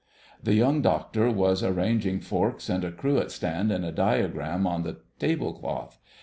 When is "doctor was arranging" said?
0.81-2.21